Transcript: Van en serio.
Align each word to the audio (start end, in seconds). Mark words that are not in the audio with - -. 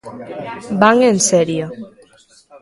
Van 0.81 0.97
en 1.09 1.17
serio. 1.29 1.65